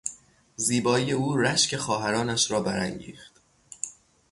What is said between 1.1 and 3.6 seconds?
او رشک خواهرانش را برانگیخت.